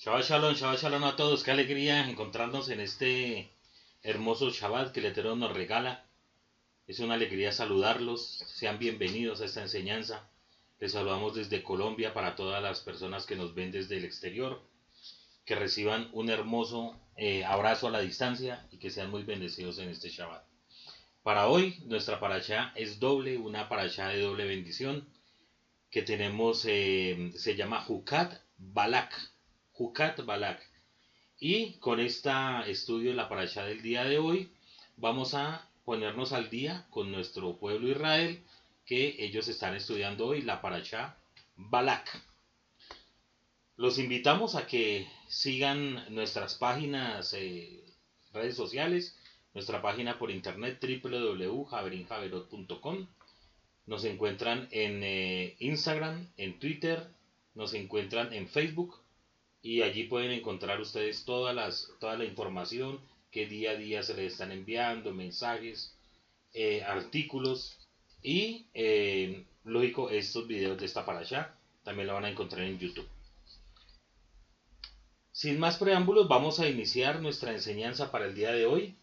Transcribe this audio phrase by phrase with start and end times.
[0.00, 1.42] Shabbat Shalom, Shabbat Shalom a todos.
[1.42, 3.50] Qué alegría encontrarnos en este
[4.04, 6.06] hermoso Shabbat que el Eterno nos regala.
[6.86, 8.44] Es una alegría saludarlos.
[8.46, 10.30] Sean bienvenidos a esta enseñanza.
[10.78, 14.62] Les saludamos desde Colombia para todas las personas que nos ven desde el exterior.
[15.44, 19.88] Que reciban un hermoso eh, abrazo a la distancia y que sean muy bendecidos en
[19.88, 20.44] este Shabbat.
[21.24, 25.08] Para hoy, nuestra paracha es doble, una paracha de doble bendición
[25.90, 29.37] que tenemos, eh, se llama Jukat Balak.
[30.24, 30.60] Balak.
[31.38, 32.30] Y con este
[32.66, 34.50] estudio de la paracha del día de hoy,
[34.96, 38.42] vamos a ponernos al día con nuestro pueblo Israel,
[38.84, 41.14] que ellos están estudiando hoy la paracha
[41.56, 42.20] Balak.
[43.76, 47.84] Los invitamos a que sigan nuestras páginas, eh,
[48.32, 49.16] redes sociales,
[49.54, 53.06] nuestra página por internet www.javerinjaverot.com.
[53.86, 57.06] Nos encuentran en eh, Instagram, en Twitter,
[57.54, 58.98] nos encuentran en Facebook
[59.62, 64.14] y allí pueden encontrar ustedes todas las, toda la información que día a día se
[64.14, 65.94] les están enviando, mensajes,
[66.54, 67.78] eh, artículos
[68.22, 72.78] y, eh, lógico, estos videos de esta para allá también lo van a encontrar en
[72.78, 73.08] YouTube.
[75.32, 78.96] Sin más preámbulos, vamos a iniciar nuestra enseñanza para el día de hoy.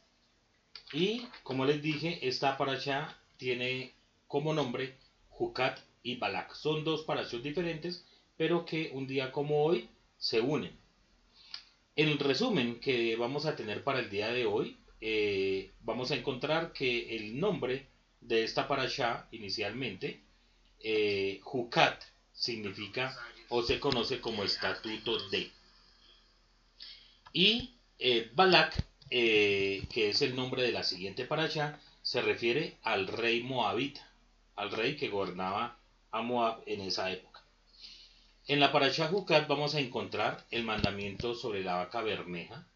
[0.91, 3.93] Y como les dije, esta paracha tiene
[4.27, 4.97] como nombre
[5.30, 6.53] Jucat y Balak.
[6.53, 8.05] Son dos parachos diferentes,
[8.37, 9.89] pero que un día como hoy
[10.25, 10.75] se unen.
[11.95, 16.73] El resumen que vamos a tener para el día de hoy, eh, vamos a encontrar
[16.73, 17.85] que el nombre
[18.21, 20.19] de esta parasha inicialmente,
[20.79, 21.41] eh,
[22.33, 23.15] significa
[23.49, 25.51] o se conoce como estatuto de.
[27.31, 33.43] Y eh, Balak, que es el nombre de la siguiente parasha, se refiere al rey
[33.43, 34.09] moabita,
[34.55, 35.77] al rey que gobernaba
[36.09, 37.34] a Moab en esa época.
[38.47, 42.67] En la Parashá Jucat vamos a encontrar el mandamiento sobre la vaca bermeja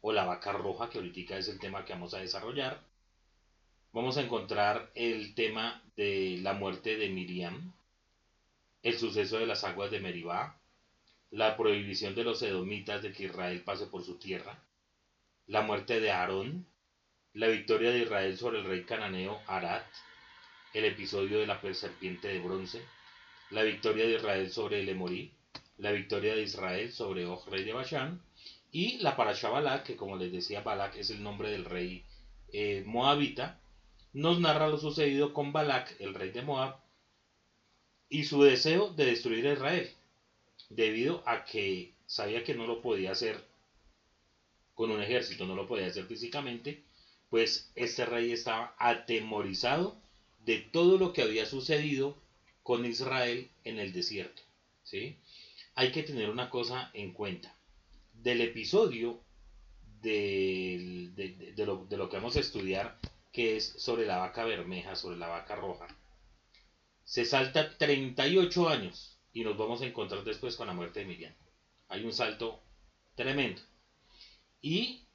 [0.00, 2.80] o la vaca roja, que ahorita es el tema que vamos a desarrollar.
[3.90, 7.72] Vamos a encontrar el tema de la muerte de Miriam,
[8.84, 10.60] el suceso de las aguas de Meribá,
[11.32, 14.62] la prohibición de los edomitas de que Israel pase por su tierra,
[15.48, 16.64] la muerte de Aarón,
[17.32, 19.84] la victoria de Israel sobre el rey cananeo Arat,
[20.74, 22.86] el episodio de la serpiente de bronce,
[23.50, 25.32] la victoria de Israel sobre el Emorí,
[25.78, 28.20] la victoria de Israel sobre Og, rey de Bashan,
[28.72, 32.04] y la Parashá Balak, que como les decía, Balak es el nombre del rey
[32.52, 33.60] eh, moabita,
[34.12, 36.76] nos narra lo sucedido con Balak, el rey de Moab,
[38.08, 39.90] y su deseo de destruir a Israel,
[40.68, 43.44] debido a que sabía que no lo podía hacer
[44.74, 46.82] con un ejército, no lo podía hacer físicamente,
[47.30, 49.96] pues este rey estaba atemorizado
[50.44, 52.16] de todo lo que había sucedido
[52.66, 54.42] con Israel en el desierto.
[54.82, 55.20] ¿sí?
[55.76, 57.54] Hay que tener una cosa en cuenta.
[58.12, 59.22] Del episodio
[60.02, 61.12] de,
[61.58, 62.98] lo, de, lo, que vamos a estudiar,
[63.32, 65.86] que es sobre la vaca bermeja, sobre la vaca roja,
[67.04, 71.34] se salta 38 años y nos vamos a encontrar después con la muerte de Miriam.
[71.86, 72.60] Hay un salto
[73.14, 73.62] tremendo.
[74.60, 75.06] Y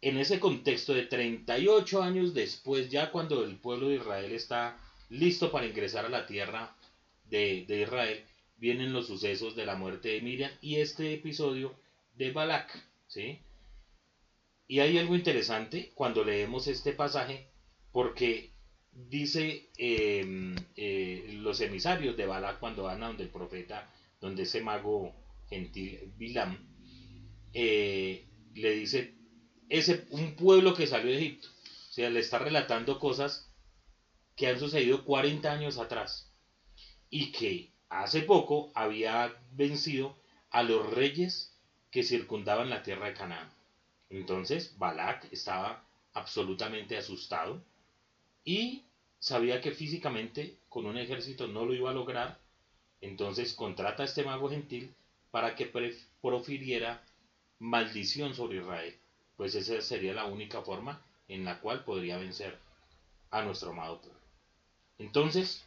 [0.00, 4.80] en ese contexto de 38 años después, ya cuando el pueblo de Israel está
[5.12, 6.74] listo para ingresar a la tierra
[7.26, 8.24] de, Israel,
[8.56, 11.74] vienen los sucesos de la muerte de Miriam y este episodio
[12.16, 12.82] de Balak.
[13.06, 13.38] ¿sí?
[14.66, 17.46] Y hay algo interesante cuando leemos este pasaje,
[17.92, 18.52] porque
[18.90, 23.90] dice em, eh, los emisarios de Balak cuando van a donde el profeta,
[24.20, 25.14] donde ese mago
[25.48, 26.56] gentil Bilam,
[27.52, 29.14] eh, le dice,
[29.68, 33.51] ese, un pueblo que salió de Egipto, o sea, le está relatando cosas
[34.36, 36.32] que han sucedido 40 años atrás
[37.10, 40.16] y que hace poco había vencido
[40.50, 41.56] a los reyes
[41.90, 43.52] que circundaban la tierra de Canaán.
[44.08, 45.84] Entonces Balak estaba
[46.14, 47.62] absolutamente asustado
[48.44, 48.84] y
[49.18, 52.38] sabía que físicamente con un ejército no lo iba a lograr.
[53.00, 54.94] Entonces contrata a este mago gentil
[55.30, 55.70] para que
[56.20, 57.04] profiriera
[57.58, 58.98] maldición sobre Israel.
[59.36, 62.58] Pues esa sería la única forma en la cual podría vencer
[63.30, 64.21] a nuestro amado pueblo.
[65.02, 65.64] Entonces,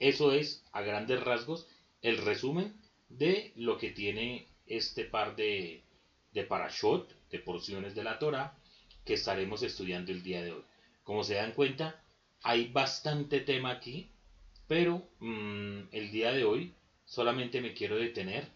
[0.00, 1.64] eso es a grandes rasgos
[2.02, 2.74] el resumen
[3.08, 5.80] de lo que tiene este par de,
[6.32, 8.52] de parashot, de porciones de la Torah,
[9.04, 10.64] que estaremos estudiando el día de hoy.
[11.04, 11.96] Como se dan cuenta,
[12.42, 14.08] hay bastante tema aquí,
[14.66, 16.72] pero mm, el día de hoy
[17.04, 18.48] solamente me quiero detener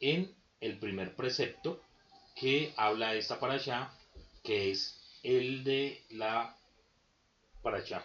[0.00, 0.30] en
[0.60, 1.80] el primer precepto
[2.36, 3.90] que habla esta parashá,
[4.42, 6.54] que es el de la
[7.62, 7.98] parashá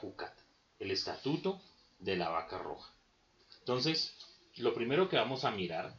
[0.80, 1.62] el estatuto
[2.00, 2.94] de la vaca roja.
[3.60, 4.16] Entonces,
[4.58, 5.96] lo primero que vamos a mirar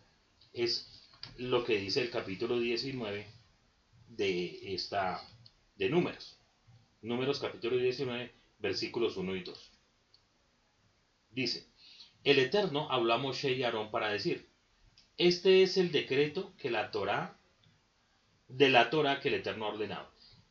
[0.52, 3.26] es lo que dice el capítulo 19
[4.08, 5.22] de esta
[5.76, 6.36] de números.
[7.02, 9.70] Números capítulo 19 versículos 1 y 2.
[11.30, 11.68] Dice,
[12.24, 14.48] el Eterno habló a Moshe y Aarón para decir,
[15.16, 17.38] este es el decreto que la Torah,
[18.48, 20.10] de la Torah que el Eterno ha ordenado.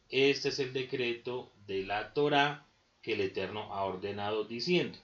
[0.09, 2.66] Este es el decreto de la Torah
[3.07, 4.99] que el Eterno ha ordenado diciendo,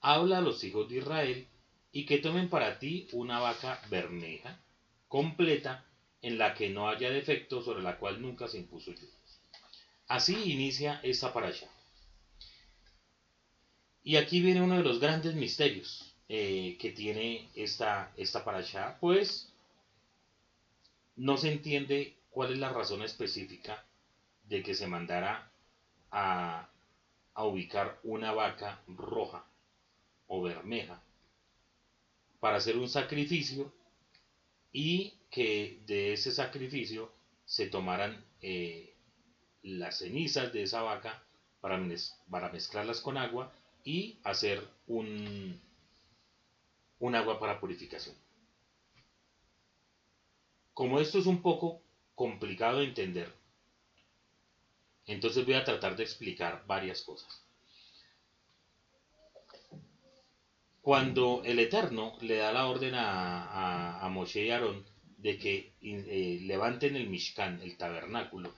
[0.00, 1.46] habla a los hijos de Israel
[1.92, 4.58] y que tomen para ti una vaca bermeja,
[5.08, 5.84] completa,
[6.22, 9.12] en la que no haya defecto, sobre la cual nunca se impuso yugo.
[10.06, 11.68] Así inicia esta parasha.
[14.02, 19.52] Y aquí viene uno de los grandes misterios eh, que tiene esta, esta parasha, pues
[21.14, 23.84] no se entiende cuál es la razón específica
[24.44, 25.52] de que se mandara
[26.10, 26.70] a,
[27.38, 29.44] a ubicar una vaca roja
[30.26, 31.00] o bermeja
[32.40, 33.72] para hacer un sacrificio
[34.72, 37.12] y que de ese sacrificio
[37.44, 38.92] se tomaran eh,
[39.62, 41.22] las cenizas de esa vaca
[41.60, 41.80] para,
[42.28, 43.52] para mezclarlas con agua
[43.84, 45.60] y hacer un,
[46.98, 48.16] un agua para purificación.
[50.74, 51.80] Como esto es un poco
[52.16, 53.32] complicado de entender,
[55.08, 57.42] entonces voy a tratar de explicar varias cosas.
[60.82, 64.86] Cuando el Eterno le da la orden a, a, Moshe y Aarón
[65.18, 68.54] de que eh, levanten el Mishkan, el tabernáculo,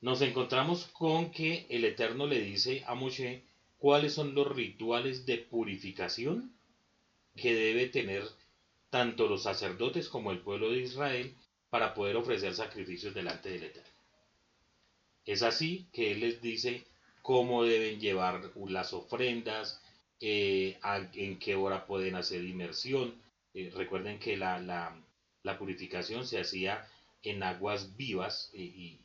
[0.00, 3.42] nos encontramos con que el Eterno le dice a Moshe
[3.78, 6.54] cuáles son los rituales de purificación
[7.34, 8.24] que debe tener
[8.90, 11.34] tanto los sacerdotes como el pueblo de Israel
[11.70, 13.93] para poder ofrecer sacrificios delante del Eterno.
[15.26, 16.84] Es así que Él les dice
[17.22, 19.80] cómo deben llevar las ofrendas,
[20.20, 20.78] eh,
[21.14, 23.14] en qué hora pueden hacer inmersión.
[23.54, 26.86] Eh, recuerden que la, la, purificación se hacía
[27.22, 28.98] en aguas vivas y,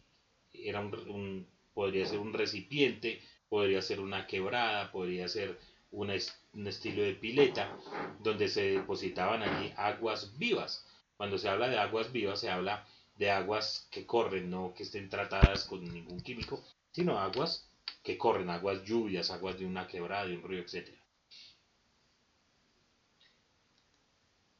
[0.51, 5.57] era un, podría ser un recipiente, podría ser una quebrada, podría ser
[5.91, 7.77] un estilo de pileta,
[8.19, 10.85] donde se depositaban allí aguas vivas.
[11.15, 12.85] Cuando se habla de aguas vivas, se habla
[13.19, 17.69] de aguas que corren, no que estén tratadas con ningún químico, sino aguas
[18.01, 20.87] que corren, aguas lluvias, aguas de una quebrada, de un río, etc.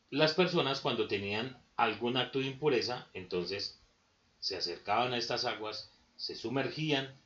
[0.09, 3.79] Las personas cuando tenían algún acto de impureza, entonces
[4.39, 7.17] se acercaban a estas aguas, se sumergían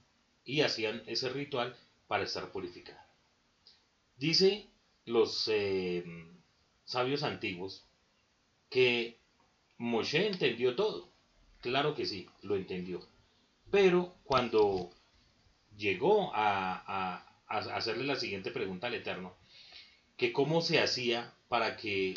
[0.45, 1.75] y hacían ese ritual
[2.07, 3.01] para estar purificados.
[4.17, 4.69] Dice
[5.05, 6.05] los eh,
[6.85, 7.85] sabios antiguos
[8.69, 9.17] que
[9.79, 11.12] Moshe entendió todo.
[11.63, 12.99] Claro que sí, lo entendió.
[13.71, 14.91] Pero cuando
[15.77, 19.33] llegó a, hacerle la siguiente pregunta al Eterno,
[20.17, 22.15] que cómo se hacía para que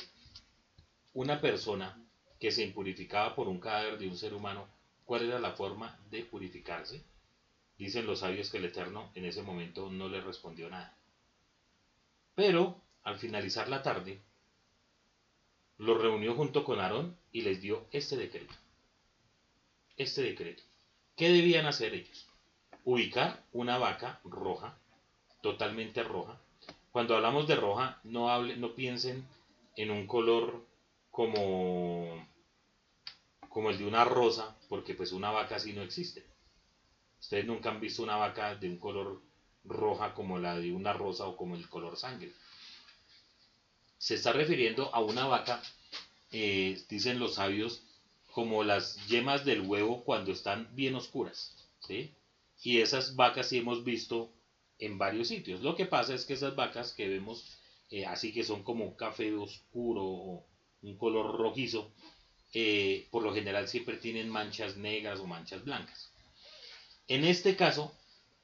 [1.13, 1.97] una persona
[2.41, 4.67] que se impurificaba por un cadáver de un ser humano
[5.05, 7.05] cuál era la forma de purificarse.
[7.79, 10.99] Dicen los sabios que el Eterno en ese momento no le respondió nada.
[12.35, 14.21] Pero al finalizar la tarde,
[15.79, 18.53] los reunió junto con Aarón y les dio este decreto.
[19.97, 20.63] Este decreto.
[21.17, 22.27] ¿Qué debían hacer ellos?
[22.85, 24.79] Ubicar una vaca roja,
[25.41, 26.39] totalmente roja.
[26.93, 29.27] Cuando hablamos de roja, no, hable, no piensen
[29.75, 30.67] en un color
[31.11, 32.27] como
[33.49, 36.26] como el de una rosa, porque pues una vaca así no existe.
[37.19, 39.23] Ustedes nunca han visto una vaca de un color
[39.65, 42.35] roja como la de una rosa o como el color sangre.
[43.97, 45.62] Se está refiriendo a una vaca,
[46.33, 47.86] eh, dicen los sabios,
[48.37, 51.57] como las yemas del huevo cuando están bien oscuras.
[51.81, 52.12] ¿sí?
[52.62, 54.31] Y esas vacas sí hemos visto
[54.78, 55.62] en varios sitios.
[55.62, 57.57] Lo que pasa es que esas vacas que vemos
[57.90, 60.47] eh, así que son como café oscuro o
[60.83, 61.95] un color rojizo,
[62.52, 66.12] eh, por lo general siempre tienen manchas negras o manchas blancas.
[67.09, 67.97] En este caso,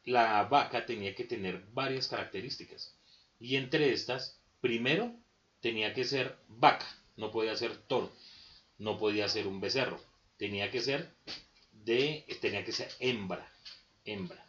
[0.05, 2.97] la vaca tenía que tener varias características.
[3.39, 5.15] Y entre estas, primero,
[5.61, 8.11] tenía que ser vaca, no podía ser toro,
[8.83, 10.01] no podía ser un becerro,
[10.37, 11.15] tenía que ser
[11.73, 13.51] de, tenía que ser hembra,
[14.05, 14.45] hembra.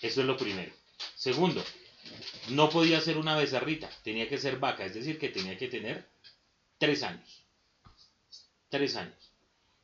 [0.00, 0.72] Eso es lo primero.
[1.14, 1.64] Segundo,
[2.50, 6.08] no podía ser una becerrita, tenía que ser vaca, es decir, que tenía que tener
[6.78, 7.42] tres años
[8.72, 9.14] tres años.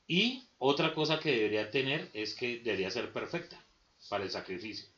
[0.06, 3.62] Y otra cosa que debería tener es que debería ser perfecta
[4.08, 4.88] para el sacrificio.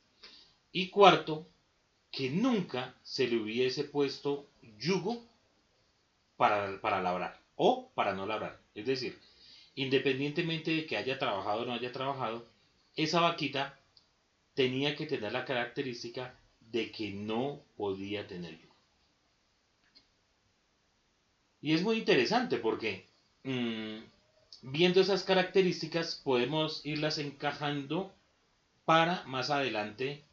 [0.70, 1.48] Y cuarto,
[2.12, 5.26] que nunca se le hubiese puesto yugo
[6.36, 8.58] para, para labrar o para no labrar.
[8.74, 9.18] Es decir,
[9.74, 12.46] independientemente de que haya trabajado o no haya trabajado,
[12.96, 13.78] esa vaquita
[14.54, 18.74] tenía que tener la característica de que no podía tener yugo.
[21.60, 23.04] Y es muy interesante porque
[23.44, 23.98] mm,
[24.62, 28.10] viendo esas características podemos irlas encajando
[28.86, 30.24] para más adelante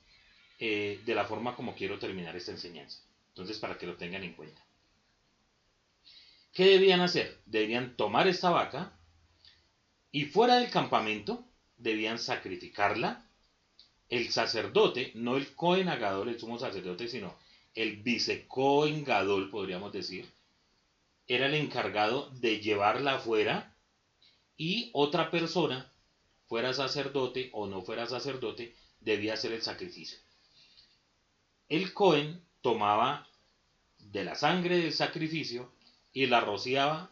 [0.59, 2.99] eh, de la forma como quiero terminar esta enseñanza.
[3.31, 4.66] Entonces, para que lo tengan en cuenta.
[6.57, 7.39] ¿Qué debían hacer?
[7.45, 8.91] Debían tomar esta vaca
[10.11, 11.45] y fuera del campamento
[11.77, 13.29] debían sacrificarla.
[14.09, 17.37] El sacerdote, no el Cohen Agadol, el sumo sacerdote, sino
[17.75, 20.27] el vicecohen Gadol, podríamos decir,
[21.27, 23.77] era el encargado de llevarla afuera
[24.57, 25.93] y otra persona,
[26.47, 30.17] fuera sacerdote o no fuera sacerdote, debía hacer el sacrificio.
[31.69, 33.27] El Cohen tomaba
[33.99, 35.76] de la sangre del sacrificio
[36.17, 37.11] y la rociaba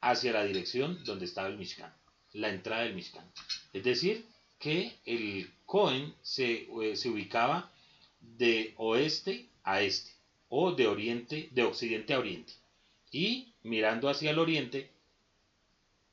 [0.00, 1.92] hacia la dirección donde estaba el Mishkan,
[2.34, 3.28] la entrada del Mishkan.
[3.72, 4.24] Es decir,
[4.60, 7.72] que el Cohen se, eh, se ubicaba
[8.20, 10.12] de oeste a este
[10.48, 12.52] o de oriente, de occidente a oriente.
[13.10, 14.88] Y mirando hacia el oriente,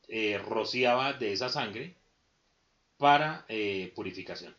[0.08, 1.94] eh, rociaba de esa sangre
[2.98, 4.56] para eh, purificación.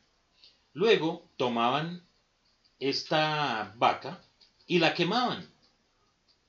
[0.73, 2.07] Luego tomaban
[2.79, 4.23] esta vaca
[4.69, 5.53] y la quemaban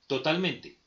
[0.07, 0.77] totalmente,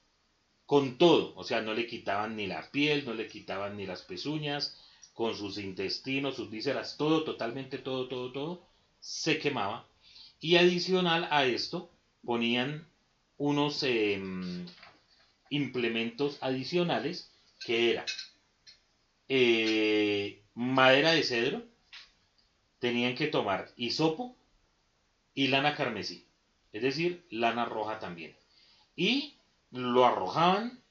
[0.66, 4.02] con todo, o sea, no le quitaban ni la piel, no le quitaban ni las
[4.02, 4.76] pezuñas,
[5.14, 8.68] con sus intestinos, sus vísceras, todo, totalmente, todo, todo, todo,
[9.00, 9.88] se quemaba.
[10.40, 11.90] Y adicional a esto,
[12.24, 12.86] ponían
[13.36, 14.66] unos em,
[15.50, 17.32] implementos adicionales
[17.64, 18.04] que era
[19.28, 21.64] eh, madera de cedro,
[22.78, 24.36] tenían que tomar hisopo
[25.34, 26.24] y lana carmesí,
[26.72, 28.37] es decir, lana roja también.
[28.98, 29.36] Y
[29.70, 30.82] lo arrojaban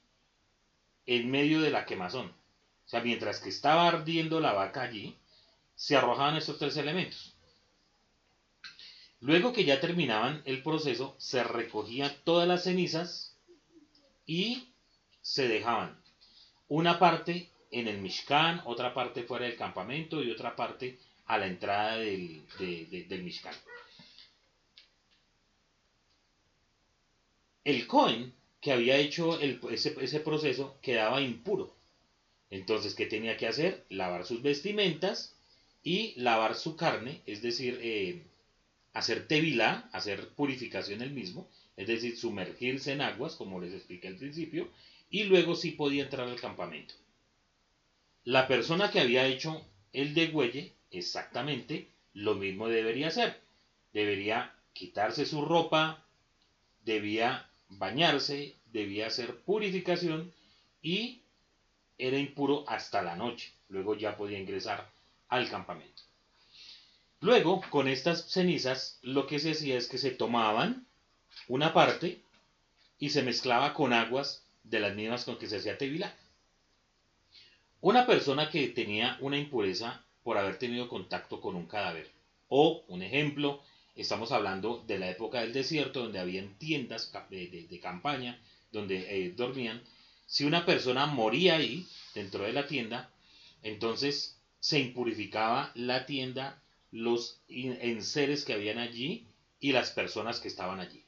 [1.05, 2.27] en medio de la quemazón.
[2.27, 5.17] O sea, mientras que estaba ardiendo la vaca allí,
[5.75, 7.35] se arrojaban estos tres elementos.
[9.19, 13.35] Luego que ya terminaban el proceso, se recogían todas las cenizas
[14.25, 14.69] y
[15.21, 16.01] se dejaban
[16.69, 21.47] una parte en el Mishkan, otra parte fuera del campamento y otra parte a la
[21.47, 23.53] entrada del, del Mishkan.
[27.67, 31.75] El Cohen que había hecho ese, proceso quedaba impuro.
[32.49, 33.83] Entonces, ¿qué tenía que hacer?
[33.89, 35.35] Lavar sus vestimentas
[35.83, 38.23] y lavar su carne, es decir, eh,
[38.93, 44.15] hacer tevilá, hacer purificación el mismo, es decir, sumergirse en aguas, como les expliqué al
[44.15, 44.69] principio,
[45.09, 46.93] y luego sí podía entrar al campamento.
[48.23, 53.41] La persona que había hecho el degüelle, exactamente lo mismo debería hacer.
[53.91, 56.05] Debería quitarse su ropa,
[56.85, 60.33] debía bañarse, debía hacer purificación
[60.81, 61.21] y
[61.97, 63.51] era impuro hasta la noche.
[63.69, 64.89] Luego ya podía ingresar
[65.29, 66.03] al campamento.
[67.19, 70.85] Luego, con estas cenizas, lo que se hacía es que se tomaban
[71.47, 72.21] una parte
[72.99, 76.15] y se mezclaba con aguas de las mismas con que se hacía tevilá.
[77.81, 82.11] Una persona que tenía una impureza por haber tenido contacto con un cadáver,
[82.49, 83.61] o un ejemplo,
[84.01, 88.39] estamos hablando de la época del desierto, donde habían tiendas de, campaña,
[88.71, 89.81] donde eh, dormían,
[90.25, 93.09] si una persona moría ahí, dentro de la tienda,
[93.63, 96.61] entonces se impurificaba la tienda,
[96.91, 99.27] los enseres que habían allí
[99.59, 101.03] y las personas que estaban allí.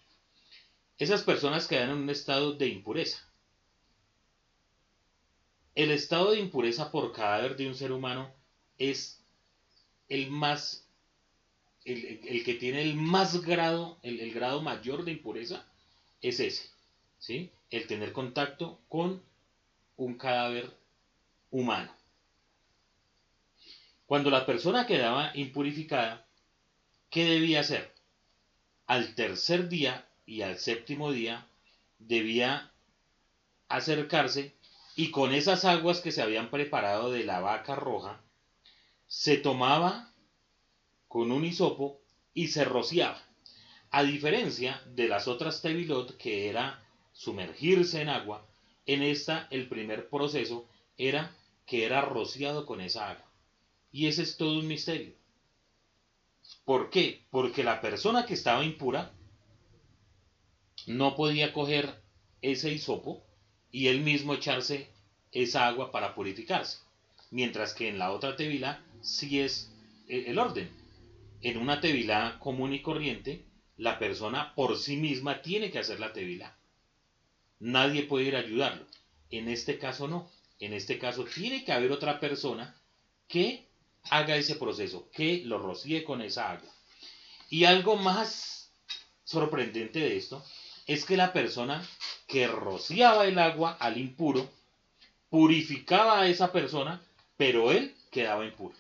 [0.97, 3.25] Esas personas quedan en un estado de impureza.
[5.75, 8.33] El estado de impureza por cadáver de un ser humano
[8.77, 9.21] es
[10.09, 10.88] el más,
[11.85, 15.65] el, que tiene el más grado, el, grado mayor de impureza
[16.21, 16.69] es ese,
[17.19, 17.51] ¿sí?
[17.69, 19.21] El tener contacto con
[19.97, 20.75] un cadáver
[21.51, 21.93] humano.
[24.05, 26.25] Cuando la persona quedaba impurificada,
[27.09, 27.93] ¿qué debía hacer?
[28.87, 31.47] Al tercer día y al séptimo día
[31.99, 32.71] debía
[33.67, 34.55] acercarse
[34.95, 38.19] y con esas aguas que se habían preparado de la vaca roja,
[39.07, 40.08] se tomaba
[41.09, 41.99] con un hisopo
[42.33, 43.21] y se rociaba.
[43.91, 46.79] A diferencia de las otras tevilot, que era
[47.11, 48.45] sumergirse en agua,
[48.85, 51.35] en esta el primer proceso era
[51.65, 53.25] que era rociado con esa agua.
[53.91, 55.13] Y ese es todo un misterio.
[56.63, 57.25] ¿Por qué?
[57.31, 59.11] Porque la persona que estaba impura
[60.85, 61.99] no podía coger
[62.41, 63.23] ese hisopo
[63.71, 64.87] y él mismo echarse
[65.31, 66.77] esa agua para purificarse.
[67.31, 69.69] Mientras que en la otra tevila sí es
[70.07, 70.78] eh, el orden.
[71.41, 73.45] En una tevila común y corriente,
[73.77, 76.57] la persona por sí misma tiene que hacer la tevila.
[77.59, 78.85] Nadie puede ir a ayudarlo.
[79.29, 80.29] En este caso no.
[80.59, 82.75] En este caso tiene que haber otra persona
[83.27, 83.65] que
[84.09, 86.69] haga ese proceso, que lo rocíe con esa agua.
[87.49, 88.71] Y algo más
[89.23, 90.43] sorprendente de esto
[90.87, 91.87] es que la persona
[92.27, 94.49] que rociaba el agua al impuro,
[95.29, 97.01] purificaba a esa persona,
[97.37, 98.75] pero él quedaba impuro.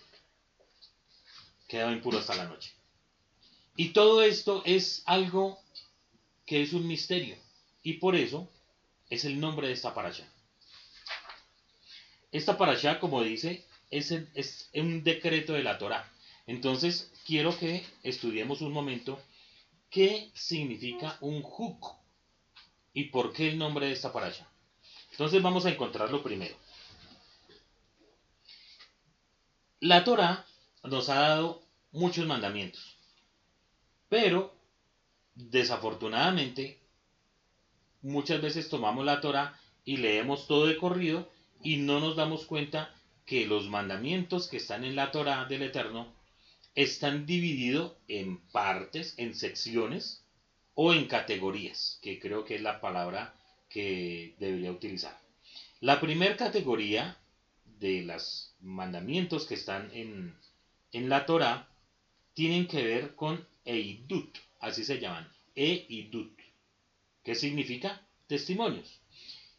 [1.69, 2.73] Quedaba impuro hasta la noche.
[3.77, 5.57] Y todo esto es algo
[6.45, 7.37] que es un misterio.
[7.83, 8.49] Y por eso
[9.09, 10.27] es el nombre de esta parasha.
[12.31, 16.11] Esta parasha, como dice, es, es un decreto de la Torah.
[16.47, 19.21] Entonces, quiero que estudiemos un momento
[19.91, 21.85] qué significa un juk
[22.93, 24.49] y por qué el nombre de esta parasha.
[25.11, 26.55] Entonces vamos a encontrarlo primero.
[29.79, 30.45] La Torah
[30.83, 32.97] nos ha dado muchos mandamientos,
[34.07, 34.53] pero
[35.35, 36.79] desafortunadamente
[38.01, 41.29] muchas veces tomamos la Torah y leemos todo de corrido
[41.63, 42.93] y no nos damos cuenta
[43.25, 46.13] que los mandamientos que están en la Torah del Eterno
[46.75, 50.23] están divididos en partes, en secciones
[50.73, 53.35] o en categorías, que creo que es la palabra
[53.69, 55.19] que debería utilizar.
[55.81, 57.17] La primera categoría
[57.79, 60.35] de los mandamientos que están en,
[60.91, 61.67] en la Torah
[62.33, 66.37] tienen que ver con Eidut, así se llaman, Eidut,
[67.23, 68.99] que significa testimonios.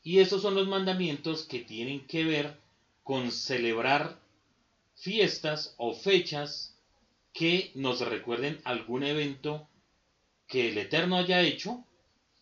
[0.03, 2.59] Y esos son los mandamientos que tienen que ver
[3.03, 4.19] con celebrar
[4.95, 6.77] fiestas o fechas
[7.33, 9.69] que nos recuerden algún evento
[10.47, 11.85] que el Eterno haya hecho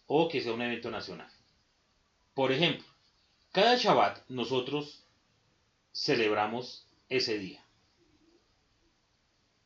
[0.07, 1.31] o que sea un evento nacional.
[2.35, 2.87] Por ejemplo,
[3.53, 5.05] cada Shabbat nosotros
[5.93, 7.68] celebramos ese día.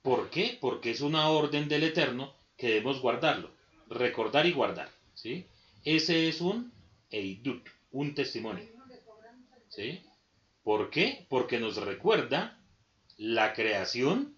[0.02, 0.59] ¿Por qué?
[0.61, 3.50] Porque es una orden del Eterno que debemos guardarlo,
[3.88, 4.90] recordar y guardar.
[5.14, 5.47] ¿sí?
[5.85, 6.73] Ese es un
[7.11, 8.66] Eidut, un testimonio.
[9.68, 10.02] ¿sí?
[10.64, 11.26] ¿Por qué?
[11.28, 12.59] Porque nos recuerda
[13.16, 14.37] la creación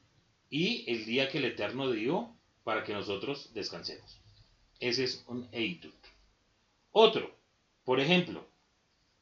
[0.51, 4.19] y el día que el Eterno dio para que nosotros descansemos.
[4.81, 5.95] Ese es un Eidut.
[6.93, 7.35] Otro,
[7.85, 8.47] por ejemplo,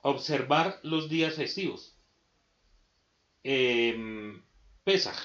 [0.03, 1.95] observar los días festivos.
[3.45, 4.40] Eh,
[4.85, 5.16] Pesaj.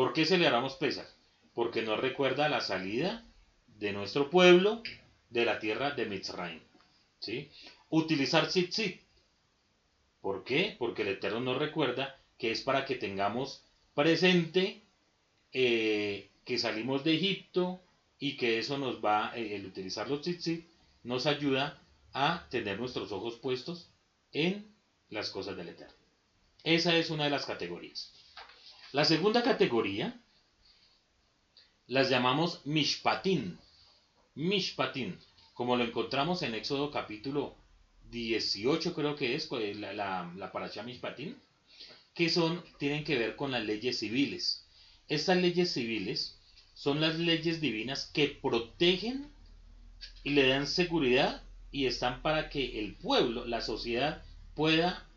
[0.00, 1.06] ¿Por qué celebramos Pesaj?
[1.52, 3.22] Porque nos recuerda la salida
[3.66, 4.82] de nuestro pueblo
[5.28, 6.62] de la tierra de Mitzrayim.
[7.18, 7.50] ¿sí?
[7.90, 9.02] Utilizar tzitzit.
[10.22, 10.74] ¿Por qué?
[10.78, 13.62] Porque el Eterno nos recuerda que es para que tengamos
[13.94, 14.80] presente
[15.52, 17.78] eh, que salimos de Egipto
[18.18, 20.64] y que eso nos va, eh, el utilizar los tzitzit,
[21.04, 21.78] nos ayuda
[22.14, 23.90] a tener nuestros ojos puestos
[24.32, 24.66] en
[25.10, 25.92] las cosas del Eterno.
[26.64, 28.14] Esa es una de las categorías.
[28.92, 30.20] La segunda categoría
[31.86, 33.56] las llamamos Mishpatin.
[34.34, 35.16] Mishpatin,
[35.54, 37.54] como lo encontramos en Éxodo capítulo
[38.10, 41.36] 18, creo que es pues, la, la, la paracha Mishpatin,
[42.14, 44.66] que son, tienen que ver con las leyes civiles.
[45.06, 46.36] Estas leyes civiles
[46.74, 49.30] son las leyes divinas que protegen
[50.24, 54.24] y le dan seguridad y están para que el pueblo, la sociedad,
[54.56, 55.08] pueda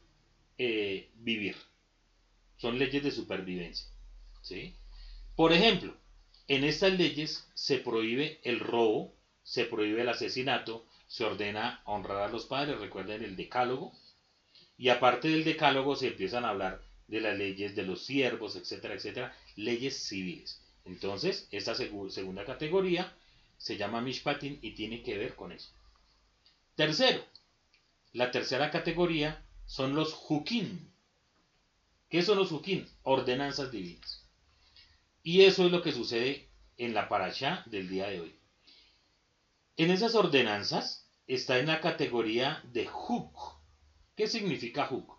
[0.60, 1.56] eh, vivir.
[2.64, 3.86] Son leyes de supervivencia.
[4.42, 4.74] ¿sí?
[5.36, 5.94] Por ejemplo,
[6.48, 12.30] en estas leyes se prohíbe el robo, se prohíbe el asesinato, se ordena honrar a
[12.30, 13.92] los padres, recuerden el decálogo,
[14.78, 18.94] y aparte del decálogo se empiezan a hablar de las leyes de los siervos, etcétera,
[18.94, 20.58] etcétera, leyes civiles.
[20.86, 23.12] Entonces, esta segunda categoría
[23.58, 25.70] se llama Mishpatin y tiene que ver con eso.
[26.76, 27.26] Tercero,
[28.14, 30.93] la tercera categoría son los Jukin.
[32.14, 32.88] ¿Qué son los Jukin?
[33.02, 34.30] Ordenanzas divinas.
[35.24, 36.48] Y eso es lo que sucede
[36.78, 38.36] en la paracha del día de hoy.
[39.78, 43.36] En esas ordenanzas está en la categoría de Juk.
[44.16, 45.12] ¿Qué significa Juk?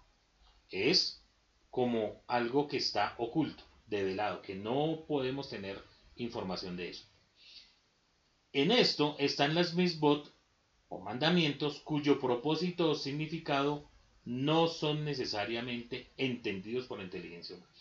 [0.70, 1.20] Es
[1.68, 5.82] como algo que está oculto, develado, que no podemos tener
[6.14, 7.06] información de eso.
[8.52, 10.32] En esto están las misbot
[10.86, 13.90] o mandamientos cuyo propósito o significado
[14.24, 17.72] no son necesariamente entendidos por la inteligencia humana.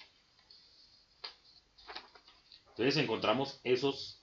[2.69, 4.19] Entonces encontramos esos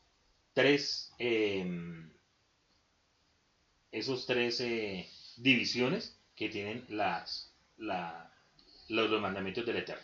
[0.52, 2.10] tres, em,
[3.92, 10.02] esos tres eh, divisiones que tienen las, los, mandamientos del Eterno.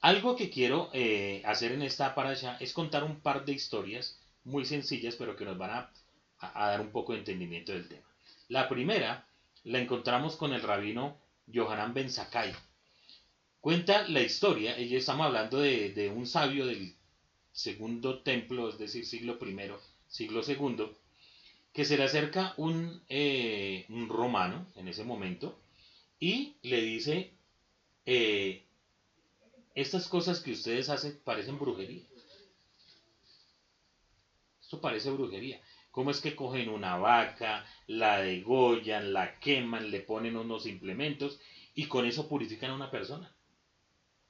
[0.00, 4.64] Algo que quiero eh, hacer en esta allá es contar un par de historias muy
[4.64, 5.92] sencillas, pero que nos van a,
[6.40, 8.08] a dar un poco de entendimiento del tema.
[8.48, 9.28] La primera
[9.62, 12.52] la encontramos con el rabino Yohanan Ben Sakai.
[13.60, 16.94] Cuenta la historia, y estamos hablando de, un sabio del
[17.52, 19.70] segundo templo, es decir, siglo I,
[20.08, 20.90] siglo II,
[21.72, 25.58] que se le acerca un, eh, un romano en ese momento
[26.18, 27.30] y le dice,
[28.04, 28.64] eh,
[29.74, 32.02] estas cosas que ustedes hacen parecen brujería.
[34.60, 35.60] Esto parece brujería.
[35.92, 41.38] Cómo es que cogen una vaca, la degollan, la queman, le ponen unos implementos
[41.74, 43.32] y con eso purifican a una persona.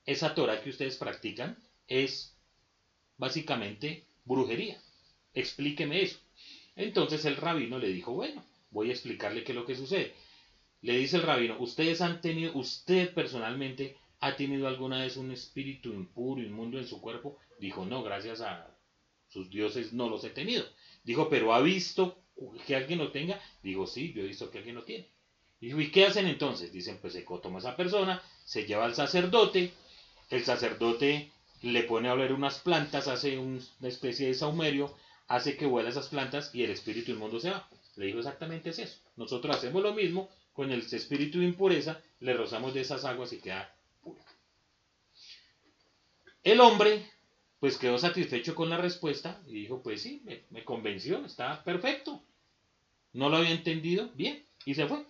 [0.04, 2.36] Esa Torah que ustedes practican es
[3.16, 4.76] básicamente brujería.
[5.32, 6.18] Explíqueme eso.
[6.74, 10.12] Entonces el rabino le dijo, bueno, voy a explicarle qué es lo que sucede.
[10.80, 15.92] Le dice el rabino, ustedes han tenido, usted personalmente ha tenido alguna vez un espíritu
[15.92, 17.38] impuro, inmundo en su cuerpo.
[17.60, 18.71] Dijo, no, gracias a
[19.32, 20.64] sus dioses no los he tenido.
[21.04, 22.18] Dijo, pero ha visto
[22.66, 23.40] que alguien lo tenga.
[23.62, 25.08] Dijo, sí, yo he visto que alguien lo tiene.
[25.60, 26.72] Dijo, ¿y qué hacen entonces?
[26.72, 29.72] Dicen, pues se toma esa persona, se lleva al sacerdote,
[30.28, 31.30] el sacerdote
[31.62, 34.94] le pone a oler unas plantas, hace una especie de saumerio,
[35.28, 37.68] hace que vuela esas plantas y el espíritu inmundo se va.
[37.96, 38.98] Le dijo exactamente es eso.
[39.16, 43.38] Nosotros hacemos lo mismo con el espíritu de impureza, le rozamos de esas aguas y
[43.38, 44.20] queda puro.
[46.42, 47.08] El hombre,
[47.62, 50.20] pues quedó satisfecho con la respuesta y dijo, pues sí,
[50.50, 52.20] me, convenció, está perfecto.
[53.12, 55.06] No lo había entendido, bien, y se fue.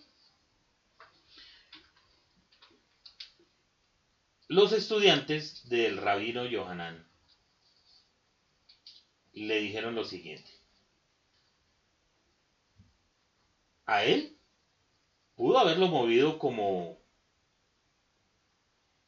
[4.49, 7.03] Los estudiantes del rabino Yohanan
[9.33, 10.51] le dijeron lo siguiente.
[13.87, 14.37] A él
[15.35, 16.99] pudo haberlo movido como,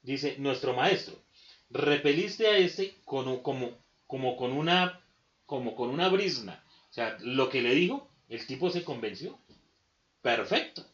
[0.02, 1.25] dice nuestro maestro,
[1.70, 5.02] repeliste a este como, con una,
[5.46, 6.64] como con una brisna.
[6.90, 9.40] O sea, lo que le dijo, el tipo se convenció.
[10.22, 10.86] Perfecto.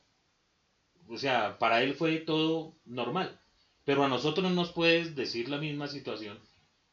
[1.07, 3.39] O sea, para él fue todo normal.
[3.84, 6.39] Pero a nosotros no nos puedes decir la misma situación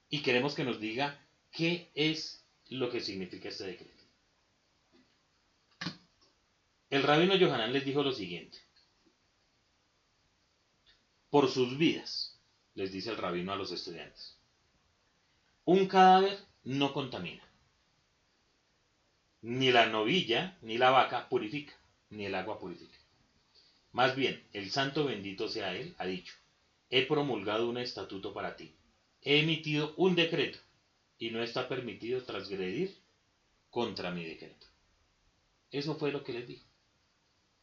[0.08, 4.02] y queremos que nos diga qué es lo que significa este decreto.
[6.90, 8.58] El rabino Yohanan les dijo lo siguiente.
[11.30, 12.38] Por sus vidas,
[12.78, 14.36] les dice el rabino a los estudiantes,
[15.64, 17.42] un cadáver no contamina.
[19.42, 21.74] Ni la novilla ni la vaca purifica,
[22.10, 22.96] ni el agua purifica.
[23.90, 26.34] Más bien, el santo bendito sea él, ha dicho,
[26.88, 28.72] he promulgado un estatuto para ti.
[29.22, 30.60] He emitido un decreto
[31.18, 32.96] y no está permitido transgredir
[33.70, 34.68] contra mi decreto.
[35.72, 36.64] Eso fue lo que les dijo.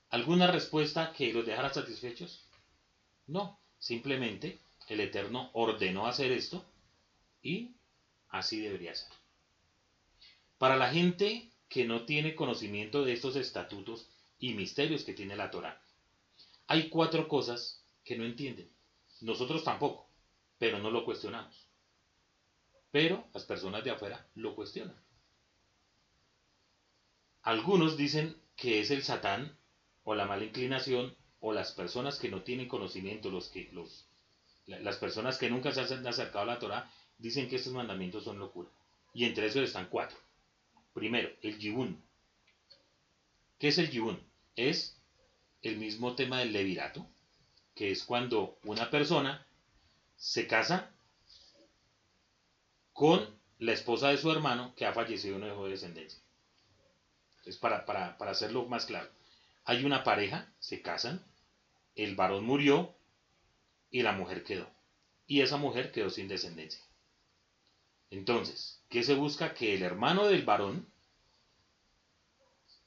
[0.10, 2.46] ¿Alguna respuesta que los dejara satisfechos?
[3.28, 6.66] No, simplemente el Eterno ordenó hacer esto
[7.42, 7.76] y
[8.30, 9.12] así debería ser.
[10.58, 15.52] Para la gente que no tiene conocimiento de estos estatutos y misterios que tiene la
[15.52, 15.82] Torah,
[16.68, 18.72] hay cuatro cosas que no entienden.
[19.22, 20.10] Nosotros tampoco,
[20.58, 21.68] pero no lo cuestionamos.
[22.92, 24.96] Pero las personas de afuera lo cuestionan.
[27.42, 29.58] Algunos dicen que es el Satán
[30.04, 34.08] o la mala inclinación o las personas que no tienen conocimiento, los que, los,
[34.68, 38.40] las personas que nunca se han acercado a la Torah, dicen que estos mandamientos son
[38.40, 38.70] locura.
[39.14, 40.18] Y entre esos están cuatro.
[40.94, 42.02] Primero, el yibún.
[43.60, 44.20] ¿Qué es el yibún?
[44.56, 44.98] Es
[45.62, 47.06] el mismo tema del levirato,
[47.74, 49.46] que es cuando una persona
[50.16, 50.92] se casa
[52.94, 56.20] con la esposa de su hermano que ha fallecido y no dejó de descendencia.
[57.38, 59.10] Entonces, para, para, para hacerlo más claro,
[59.66, 61.24] hay una pareja, se casan,
[61.96, 62.96] el varón murió
[63.96, 64.70] y la mujer quedó.
[65.26, 66.82] Y esa mujer quedó sin descendencia.
[68.12, 69.54] Entonces, ¿qué se busca?
[69.54, 70.86] Que el hermano del varón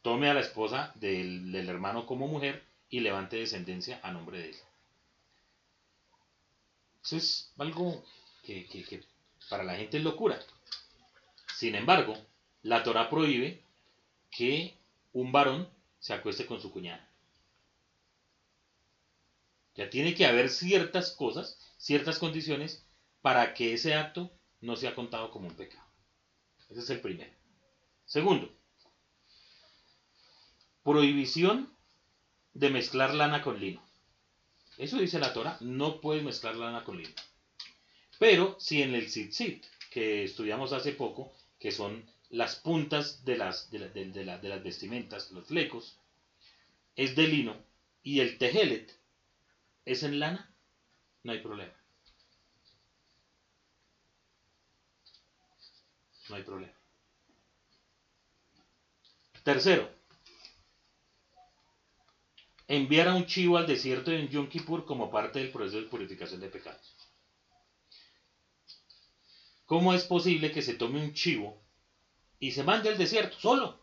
[0.02, 4.56] tome a la esposa del, hermano como mujer y levante descendencia a nombre de él.
[7.02, 8.04] Eso es algo
[8.42, 9.02] que,
[9.48, 10.38] para la gente es locura.
[11.56, 12.18] Sin embargo,
[12.62, 13.62] la Torah prohíbe
[14.30, 14.76] que
[15.14, 17.07] un varón se acueste con su cuñada.
[19.78, 22.84] Ya tiene que haber ciertas cosas, ciertas condiciones
[23.22, 25.86] para que ese acto no sea contado como un pecado.
[26.68, 27.30] Ese es el primero.
[28.04, 28.52] Segundo,
[30.82, 31.72] prohibición
[32.54, 33.80] de mezclar lana con lino.
[34.78, 37.14] Eso dice la Torah, no puedes mezclar lana con lino.
[38.18, 43.70] Pero si en el tzitzit, que estudiamos hace poco, que son las puntas de las,
[43.70, 46.00] de, de, las vestimentas, los flecos,
[46.96, 47.56] es de lino,
[48.02, 48.97] y el tejelet
[49.88, 50.54] es en lana,
[51.22, 51.72] no hay problema.
[56.28, 56.74] No hay problema.
[59.42, 59.90] Tercero,
[62.66, 66.40] enviar a un chivo al desierto en Yom Kippur como parte del proceso de purificación
[66.40, 66.94] de pecados.
[69.64, 71.58] ¿Cómo es posible que se tome un chivo
[72.38, 73.80] y se mande al desierto solo?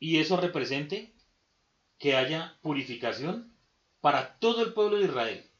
[0.00, 1.13] Y eso represente
[2.04, 3.50] que haya purificación
[4.02, 5.50] para todo el pueblo de Israel.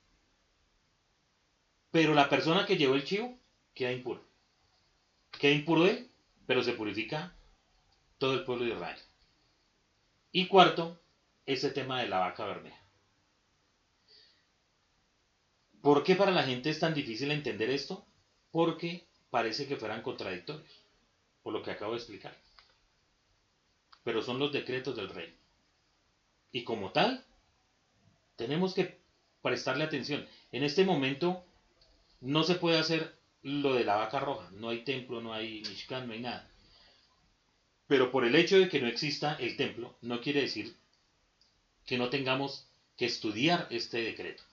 [1.90, 3.38] Pero la persona que llevó el chivo
[3.72, 4.22] queda impuro.
[5.38, 6.10] ¿Queda impuro él?
[6.44, 7.34] pero se purifica
[8.18, 8.98] todo el pueblo de Israel.
[10.32, 11.00] Y cuarto,
[11.46, 12.84] ese tema de la vaca bermeja.
[15.80, 18.04] ¿Por qué para la gente es tan difícil entender esto?
[18.50, 20.84] Porque parece que fueran contradictorios,
[21.42, 22.36] por lo que acabo de explicar.
[24.02, 25.34] Pero son los decretos del rey.
[26.54, 27.26] Y como tal,
[28.36, 29.00] tenemos que
[29.42, 30.24] prestarle atención.
[30.52, 31.44] En este momento
[32.20, 34.48] no se puede hacer lo de la vaca roja.
[34.52, 36.48] No hay templo, no hay Mishkan, no hay nada.
[37.88, 40.76] Pero por el hecho de que no exista el templo, no quiere decir
[41.86, 44.44] que no tengamos que estudiar este decreto.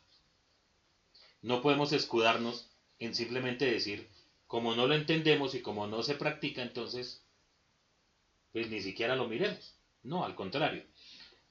[1.44, 4.10] No podemos escudarnos en simplemente decir,
[4.48, 7.24] como no lo entendemos y como no se practica, entonces,
[8.54, 9.76] pues ni siquiera lo miremos.
[10.02, 10.84] No, al contrario.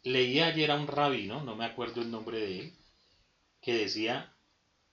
[0.02, 2.74] Leí ayer a un rabino, no me acuerdo el nombre de él,
[3.60, 4.34] que decía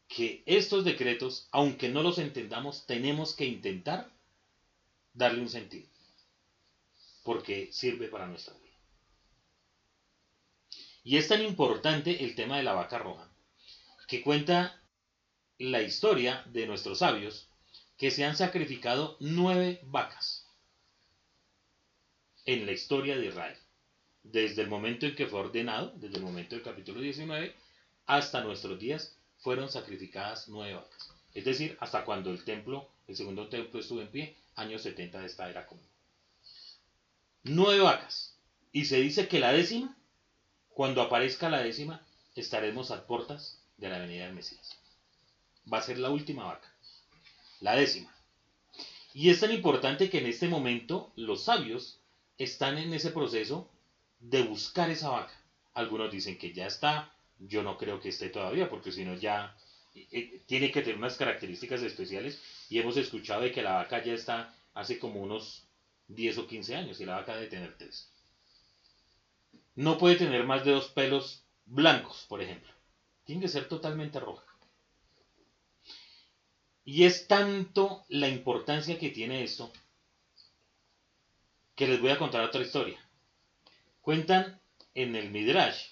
[0.07, 4.11] que estos decretos, aunque no los entendamos, tenemos que intentar
[5.13, 5.87] darle un sentido,
[7.23, 8.67] porque sirve para nuestra vida.
[11.03, 13.29] Y es tan importante el tema de la vaca roja,
[14.07, 14.81] que cuenta
[15.57, 17.49] la historia de nuestros sabios
[17.97, 20.45] que se han sacrificado nueve vacas
[22.45, 23.57] en la historia de Israel,
[24.31, 27.55] desde el momento en que fue ordenado, desde el momento del capítulo 19,
[28.05, 31.13] hasta nuestros días, fueron sacrificadas nueve vacas.
[31.33, 35.25] Es decir, hasta cuando el templo, el segundo templo estuvo en pie, años 70 de
[35.25, 35.85] esta era común.
[37.43, 38.35] Nueve vacas.
[38.71, 39.95] Y se dice que la décima,
[40.69, 44.77] cuando aparezca la décima, estaremos a puertas de la venida del Mesías
[45.71, 46.71] va a ser la última vaca,
[47.59, 48.13] la décima.
[49.13, 51.99] Y es tan importante que en este momento los sabios
[52.37, 53.69] están en ese proceso
[54.19, 55.33] de buscar esa vaca.
[55.73, 59.55] Algunos dicen que ya está, yo no creo que esté todavía, porque si no ya
[59.93, 64.03] eh, eh, tiene que tener unas características especiales y hemos escuchado de que la vaca
[64.03, 65.63] ya está hace como unos
[66.07, 68.09] 10 o 15 años y la vaca debe tener tres.
[69.75, 72.71] No puede tener más de dos pelos blancos, por ejemplo.
[73.25, 74.43] Tiene que ser totalmente roja.
[76.85, 79.71] Y es tanto la importancia que tiene esto
[81.75, 82.99] que les voy a contar otra historia.
[84.07, 84.57] Cuentan
[84.95, 85.87] en el Midrash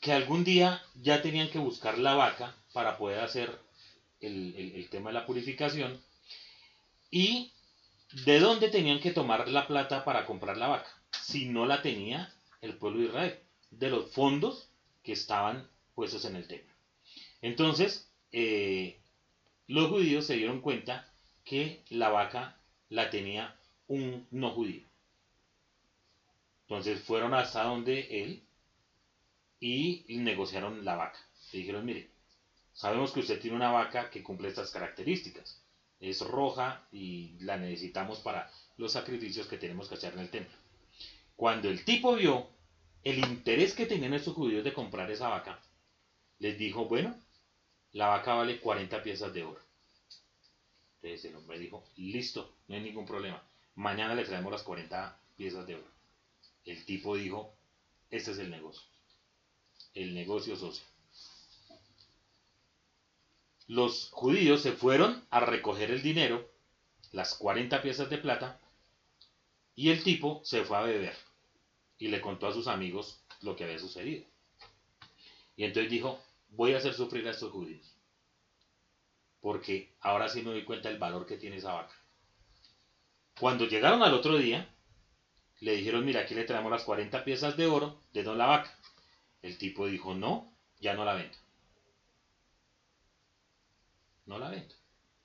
[0.00, 3.58] que algún día ya tenían que buscar la vaca para poder hacer
[4.20, 6.00] el, tema de la purificación
[7.10, 7.50] y
[8.24, 10.88] de dónde tenían que tomar la plata para comprar la vaca
[11.20, 13.40] si no la tenía el pueblo de Israel,
[13.72, 14.68] de los fondos
[15.02, 16.72] que estaban puestos en el templo.
[17.42, 19.00] Entonces, eh,
[19.66, 21.04] los judíos se dieron cuenta
[21.44, 23.56] que la vaca la tenía
[23.88, 24.86] un no judío.
[26.68, 28.42] Entonces fueron hasta donde él
[29.60, 31.18] y negociaron la vaca.
[31.52, 32.10] Le dijeron, mire,
[32.72, 35.62] sabemos que usted tiene una vaca que cumple estas características.
[36.00, 40.56] Es roja y la necesitamos para los sacrificios que tenemos que hacer en el templo.
[41.36, 42.48] Cuando el tipo vio
[43.04, 45.60] el interés que tenían estos judíos de comprar esa vaca,
[46.40, 47.16] les dijo, bueno,
[47.92, 49.60] la vaca vale 40 piezas de oro.
[50.96, 53.42] Entonces el hombre dijo, listo, no hay ningún problema.
[53.76, 55.95] Mañana le traemos las 40 piezas de oro.
[56.66, 57.56] El tipo dijo,
[58.10, 58.82] este es el negocio.
[59.94, 60.84] El negocio socio.
[63.68, 66.48] Los judíos se fueron a recoger el dinero,
[67.12, 68.60] las 40 piezas de plata,
[69.74, 71.14] y el tipo se fue a beber
[71.98, 74.24] y le contó a sus amigos lo que había sucedido.
[75.56, 77.94] Y entonces dijo, voy a hacer sufrir a estos judíos.
[79.40, 81.94] Porque ahora sí me doy cuenta del valor que tiene esa vaca.
[83.38, 84.68] Cuando llegaron al otro día,
[85.60, 88.76] le dijeron, mira, aquí le traemos las 40 piezas de oro, de don la vaca.
[89.42, 91.36] El tipo dijo, no, ya no la vendo.
[94.26, 94.74] No la vendo.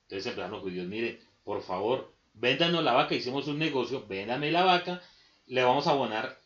[0.02, 4.64] Entonces empezaron los judíos, mire, por favor, véndanos la vaca, hicimos un negocio, véndame la
[4.64, 5.02] vaca,
[5.46, 6.38] le vamos a abonar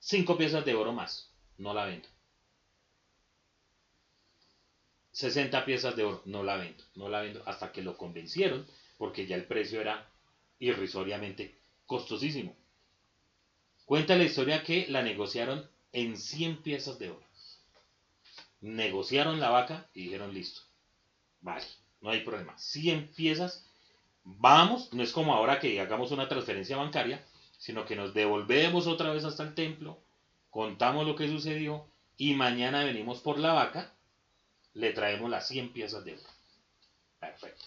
[0.00, 1.32] 5 piezas de oro más.
[1.58, 2.08] No la vendo.
[5.12, 8.66] 60 piezas de oro, no la vendo, no la vendo, hasta que lo convencieron,
[8.98, 10.10] porque ya el precio era
[10.58, 12.54] irrisoriamente costosísimo.
[13.86, 17.22] Cuenta la historia que la negociaron en 100 piezas de oro.
[18.60, 20.62] Negociaron la vaca y dijeron listo.
[21.40, 21.64] Vale,
[22.00, 22.58] no hay problema.
[22.58, 23.64] 100 piezas,
[24.24, 27.24] vamos, no es como ahora que hagamos una transferencia bancaria,
[27.58, 30.02] sino que nos devolvemos otra vez hasta el templo,
[30.50, 33.94] contamos lo que sucedió y mañana venimos por la vaca
[34.74, 36.30] le traemos las 100 piezas de oro.
[37.20, 37.64] Perfecto.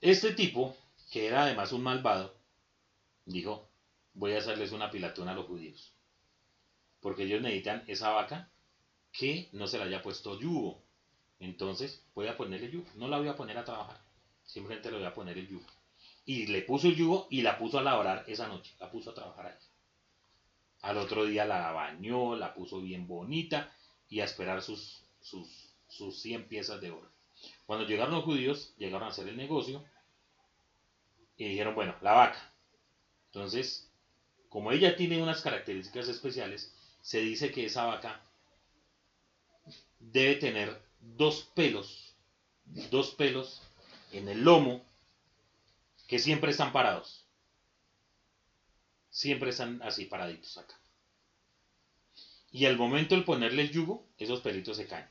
[0.00, 0.76] Este tipo,
[1.12, 2.34] que era además un malvado,
[3.24, 3.67] dijo,
[4.18, 5.94] voy a hacerles una pilatuna a los judíos.
[7.00, 8.50] Porque ellos necesitan esa vaca
[9.12, 10.82] que no se le haya puesto yugo.
[11.38, 12.88] Entonces voy a ponerle yugo.
[12.96, 14.00] No la voy a poner a trabajar.
[14.44, 15.66] Simplemente le voy a poner el yugo.
[16.26, 19.14] y le puso el yugo y la puso a laborar esa noche, la puso a
[19.14, 19.54] trabajar ahí.
[20.82, 23.72] Al otro día la bañó, la puso bien bonita
[24.10, 25.48] y a esperar sus, sus,
[25.88, 27.10] sus 100 piezas de oro.
[27.66, 29.84] Cuando llegaron los judíos, llegaron a hacer el negocio
[31.36, 32.52] y dijeron, bueno, la vaca.
[33.26, 33.87] Entonces,
[34.48, 38.22] como ella tiene unas características especiales, se dice que esa vaca
[39.98, 42.14] debe tener dos pelos,
[42.90, 43.62] dos pelos
[44.12, 44.84] en el lomo
[46.06, 47.24] que siempre están parados.
[49.10, 50.78] Siempre están así paraditos acá.
[52.50, 55.08] Y al momento de ponerle el yugo, esos pelitos se caen.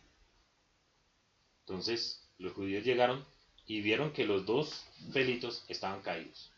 [1.61, 3.25] Entonces, los judíos llegaron
[3.65, 6.51] y vieron que los dos pelitos estaban caídos.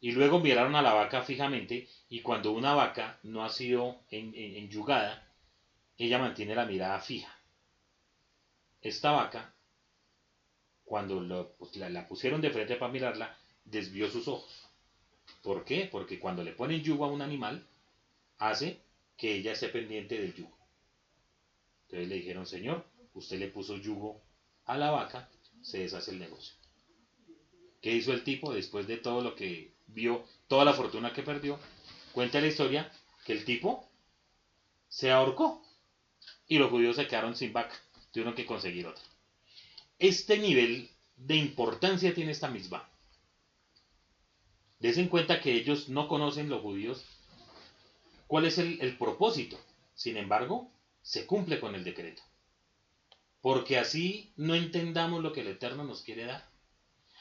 [0.00, 5.28] Y luego miraron a la vaca fijamente y cuando una vaca no ha sido enyugada,
[5.98, 7.36] ella mantiene la mirada fija.
[8.80, 9.54] Esta vaca,
[10.84, 14.68] cuando pues, la pusieron de frente para mirarla, desvió sus ojos.
[15.42, 15.88] ¿Por qué?
[15.90, 17.66] Porque cuando le ponen yugo a un animal,
[18.38, 18.80] hace
[19.18, 20.56] que ella esté pendiente del yugo.
[21.84, 24.22] Entonces le dijeron, Señor, usted le puso yugo
[24.64, 25.28] a la vaca,
[25.60, 26.54] se deshace el negocio.
[27.82, 31.58] ¿Qué hizo el tipo después de todo lo que vio, toda la fortuna que perdió?
[32.12, 32.90] Cuenta la historia
[33.24, 33.88] que el tipo
[34.88, 35.62] se ahorcó
[36.46, 37.74] y los judíos se quedaron sin vaca,
[38.12, 39.04] tuvieron que conseguir otra.
[39.98, 42.88] Este nivel de importancia tiene esta misma.
[44.80, 47.04] Des en cuenta que ellos no conocen los judíos
[48.26, 49.60] cuál es el, propósito.
[49.94, 50.70] Sin embargo,
[51.02, 52.22] se cumple con el decreto.
[53.42, 56.49] Porque así no entendamos lo que el Eterno nos quiere dar.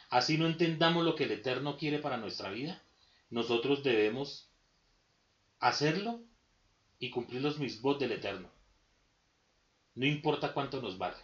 [0.10, 2.82] Así no entendamos lo que el Eterno quiere para nuestra vida.
[3.30, 4.50] Nosotros debemos
[5.60, 6.22] hacerlo
[7.00, 8.50] y cumplir los mismos del Eterno.
[9.96, 11.18] No importa cuánto nos vale.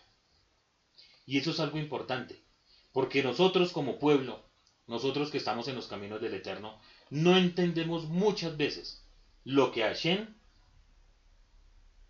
[1.25, 2.43] Y eso es algo importante.
[2.91, 4.45] Porque nosotros como pueblo
[4.87, 9.03] nosotros que estamos en los caminos del Eterno, no entendemos muchas veces
[9.43, 10.35] lo que Hashem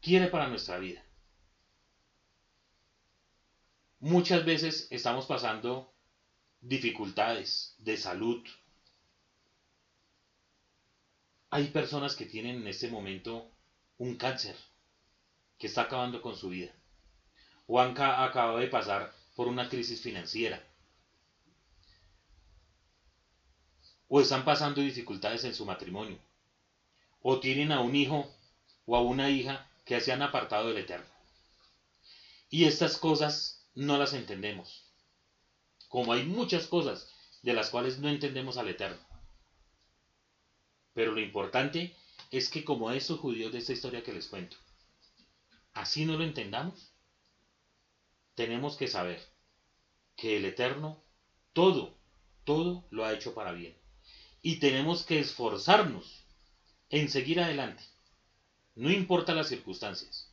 [0.01, 1.03] quiere para nuestra vida.
[3.99, 5.93] Muchas veces estamos pasando
[6.67, 8.43] dificultades de salud.
[11.49, 13.49] Hay personas que tienen en este momento
[13.97, 14.55] un cáncer
[15.57, 16.71] que está acabando con su vida.
[17.67, 20.61] O han acabado de pasar por una crisis financiera
[24.07, 26.17] o están pasando dificultades en su matrimonio,
[27.21, 28.31] o tienen a un hijo
[28.85, 31.09] o a una hija que se han apartado del Eterno.
[32.49, 34.84] Y estas cosas no las entendemos,
[35.95, 37.07] como hay muchas cosas
[37.41, 38.99] de las cuales no entendemos al Eterno.
[40.93, 41.95] Pero lo importante
[42.31, 44.57] es que como estos judíos de esta historia que les cuento,
[45.71, 46.91] así no lo entendamos,
[48.33, 49.25] tenemos que saber
[50.17, 51.01] que el Eterno
[51.53, 51.95] todo,
[52.43, 53.73] todo lo ha hecho para bien
[54.41, 56.25] y tenemos que esforzarnos
[56.89, 57.85] en seguir adelante.
[58.75, 60.29] No importa las circunstancias,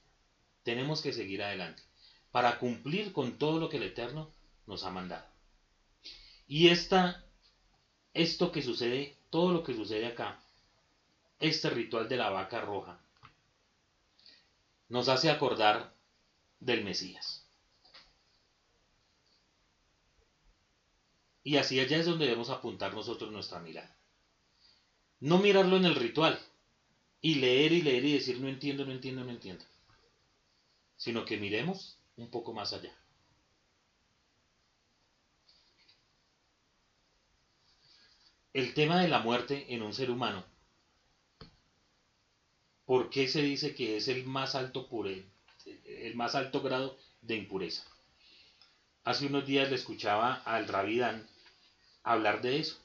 [0.65, 1.85] tenemos que seguir adelante
[2.33, 4.29] para cumplir con todo lo que el Eterno
[4.67, 5.32] nos ha mandado.
[6.47, 7.25] Y esta,
[8.15, 10.39] esto que sucede, todo lo que sucede acá,
[11.39, 13.01] este ritual de la vaca roja,
[14.89, 15.93] nos hace acordar
[16.61, 17.43] del Mesías.
[21.45, 23.97] Y así allá es donde debemos apuntar nosotros nuestra mirada.
[25.21, 26.39] No mirarlo en el ritual
[27.21, 29.65] y leer y leer y decir no entiendo, no entiendo, no entiendo.
[30.97, 32.95] Sino que miremos un poco más allá.
[38.55, 40.45] El tema de la muerte en un ser humano.
[42.85, 45.25] ¿Por qué se dice que es el más alto pure,
[45.87, 47.83] el más alto grado de impureza?
[49.05, 51.27] Hace unos días le escuchaba al Rabidán
[52.03, 52.77] hablar de eso.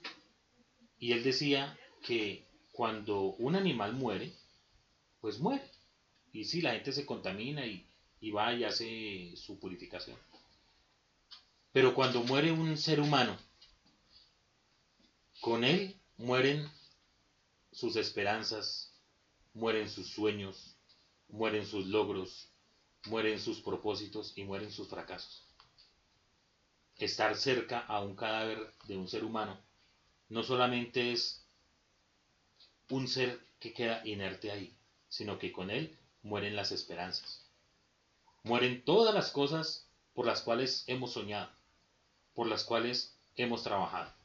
[0.99, 4.31] Y él decía que cuando un animal muere,
[5.19, 5.69] pues muere.
[6.31, 7.85] Y si la gente se contamina y,
[8.21, 10.17] y va y hace su purificación.
[11.73, 13.37] Pero cuando muere un ser humano,
[15.41, 16.69] con él mueren
[17.71, 18.91] sus esperanzas,
[19.53, 20.75] mueren sus sueños,
[21.29, 22.49] mueren sus logros,
[23.05, 25.43] mueren sus propósitos y mueren sus fracasos.
[26.97, 29.59] Estar cerca a un cadáver de un ser humano
[30.29, 31.45] no solamente es
[32.89, 34.75] un ser que queda inerte ahí,
[35.09, 37.45] sino que con él mueren las esperanzas.
[38.43, 41.49] Mueren todas las cosas por las cuales hemos soñado,
[42.33, 44.16] por las cuales hemos trabajado.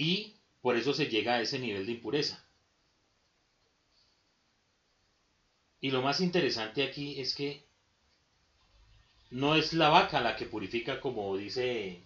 [0.00, 0.32] Y
[0.62, 2.42] por eso se llega a ese nivel de impureza.
[5.82, 7.62] Y lo más interesante aquí es que
[9.30, 12.00] no es la vaca la que purifica como dice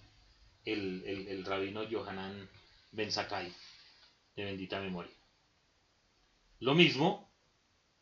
[0.65, 2.49] el, rabino Yohanan
[2.91, 3.53] Ben Sakai,
[4.35, 5.15] de bendita memoria.
[6.59, 7.31] Lo mismo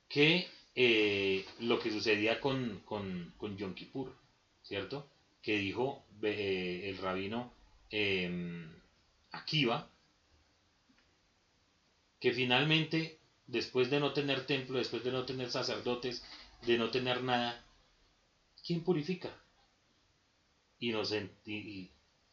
[0.08, 4.16] que eh, lo que sucedía con, con, con Yom Kippur,
[4.62, 5.06] ¿cierto?
[5.42, 7.52] Que dijo eh, el rabino
[9.32, 9.90] em, Akiva,
[12.20, 16.22] que finalmente, después de no tener templo, después de no tener sacerdotes,
[16.66, 17.64] de no tener nada,
[18.64, 19.30] ¿quién purifica?
[20.78, 20.92] Y,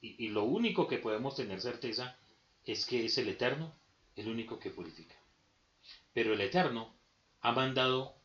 [0.01, 2.17] y, lo único que podemos tener certeza
[2.65, 3.75] es que es el Eterno
[4.15, 5.15] el único que purifica.
[6.13, 6.93] Pero el Eterno
[7.41, 8.15] ha mandado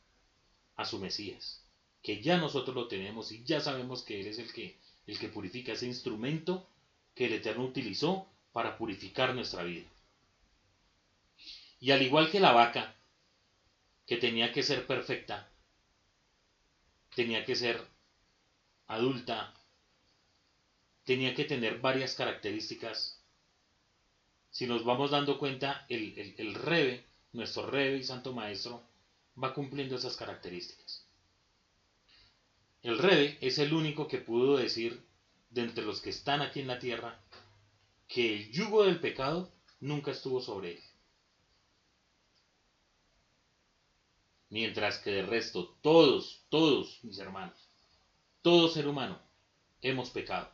[0.77, 1.64] a su Mesías,
[2.03, 5.29] que ya nosotros lo tenemos y ya sabemos que Él es el que, el que
[5.29, 6.68] purifica ese instrumento
[7.14, 9.89] que el Eterno utilizó para purificar nuestra vida.
[11.81, 12.95] Y al igual que la vaca,
[14.07, 15.51] que tenía que ser perfecta,
[17.17, 17.85] tenía que ser
[18.87, 19.53] adulta,
[21.03, 23.21] tenía que tener varias características.
[24.53, 28.85] Si nos vamos dando cuenta, el, el, Rebe, nuestro Rebe y Santo Maestro,
[29.43, 31.05] va cumpliendo esas características.
[32.85, 35.05] El Rebe es el único que pudo decir,
[35.51, 37.21] de entre los que están aquí en la tierra,
[38.09, 40.83] que el yugo del pecado nunca estuvo sobre él.
[44.51, 47.69] Mientras que de resto, todos, todos, mis hermanos,
[48.43, 49.21] todo ser humano,
[49.83, 50.51] hemos pecado.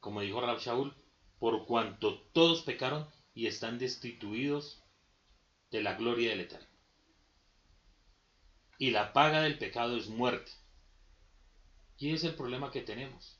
[0.00, 0.94] Como dijo Rab Shaul,
[1.38, 4.82] por cuanto todos pecaron y están destituidos
[5.70, 6.68] de la gloria del Eterno.
[8.78, 10.52] Y la paga del pecado es muerte.
[11.98, 13.39] ¿Quién es el problema que tenemos?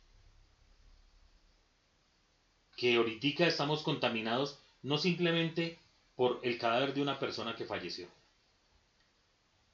[2.80, 5.78] Que ahorita estamos contaminados no simplemente
[6.16, 8.08] por el cadáver de una persona que falleció.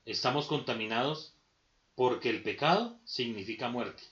[0.05, 1.33] Estamos contaminados
[1.95, 4.03] porque el pecado significa muerte.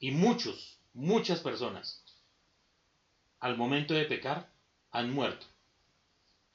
[0.00, 2.02] Y muchos, muchas personas,
[3.38, 4.48] al momento de pecar,
[4.90, 5.44] han muerto.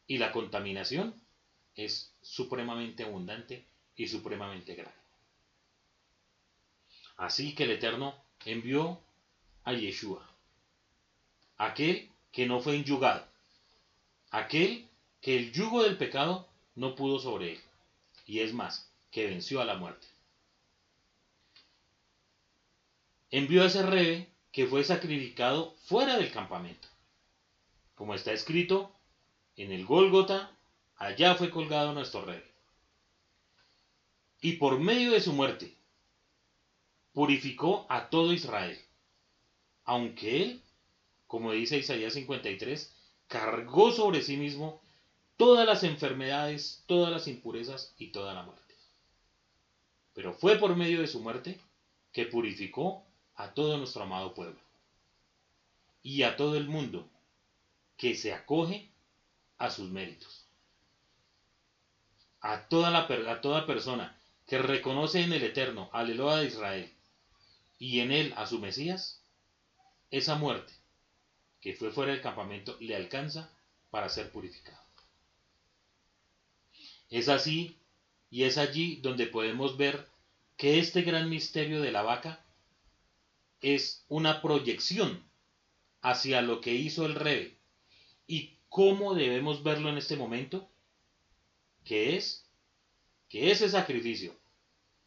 [0.08, 1.14] Y la contaminación
[1.76, 3.64] es supremamente abundante
[3.96, 4.98] y supremamente grave.
[7.18, 9.00] Así que el Eterno envió
[9.64, 10.33] a Yeshua,
[11.58, 13.26] aquel que no fue enyugado,
[14.32, 14.88] aquel
[15.22, 17.62] que el yugo del pecado no pudo sobre él,
[18.26, 20.08] y es más, que venció a la muerte.
[23.32, 26.88] Envió a ese rebe que fue sacrificado fuera del campamento.
[27.96, 28.92] Como está escrito,
[29.56, 30.52] en el Gólgota
[30.98, 32.42] Allá fue colgado nuestro rey.
[34.42, 35.76] Y por medio de su muerte,
[37.12, 38.80] purificó a todo Israel.
[39.84, 40.64] Aunque él,
[41.34, 42.94] como dice Isaías 53,
[43.28, 44.80] cargó sobre sí mismo
[45.36, 48.76] todas las enfermedades, todas las impurezas y toda la muerte.
[50.14, 51.60] Pero fue por medio de su muerte
[52.12, 53.04] que purificó
[53.34, 54.60] a todo nuestro amado pueblo
[56.04, 57.10] y a todo el mundo
[57.98, 58.92] que se acoge
[59.58, 60.46] a sus méritos
[62.42, 64.16] a toda, la, a toda persona
[64.46, 66.94] que reconoce en el Eterno al Eloa de Israel
[67.80, 69.20] y en él a su Mesías,
[70.12, 70.83] esa muerte
[71.64, 73.50] que fue fuera del campamento le alcanza
[73.90, 74.84] para ser purificado.
[77.10, 77.80] Es así
[78.30, 80.06] y es allí donde podemos ver
[80.58, 82.46] que este gran misterio de la vaca
[83.62, 85.24] es una proyección
[86.02, 87.58] hacia lo que hizo el rey
[88.28, 90.70] y cómo debemos verlo en este momento
[91.86, 92.46] que es
[93.30, 94.36] que ese sacrificio